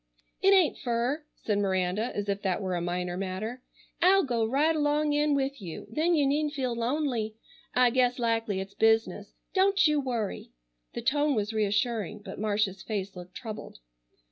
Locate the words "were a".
2.59-2.81